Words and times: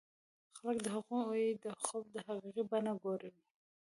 خلک 0.59 0.77
د 0.85 0.87
هغوی 0.95 1.45
د 1.63 1.65
خوب 1.83 2.05
حقيقي 2.25 2.63
بڼه 2.71 2.93
ګوري. 3.03 3.31